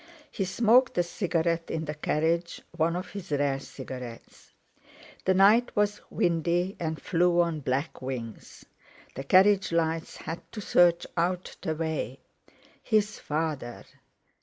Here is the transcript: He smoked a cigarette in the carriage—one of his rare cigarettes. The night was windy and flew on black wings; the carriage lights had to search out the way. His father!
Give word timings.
He 0.31 0.45
smoked 0.45 0.97
a 0.97 1.03
cigarette 1.03 1.69
in 1.69 1.85
the 1.85 1.93
carriage—one 1.93 2.95
of 2.95 3.11
his 3.11 3.29
rare 3.29 3.59
cigarettes. 3.59 4.51
The 5.25 5.35
night 5.35 5.75
was 5.75 6.01
windy 6.09 6.75
and 6.79 6.99
flew 6.99 7.39
on 7.39 7.59
black 7.59 8.01
wings; 8.01 8.65
the 9.13 9.23
carriage 9.23 9.71
lights 9.71 10.17
had 10.17 10.41
to 10.53 10.59
search 10.59 11.05
out 11.15 11.55
the 11.61 11.75
way. 11.75 12.19
His 12.81 13.19
father! 13.19 13.83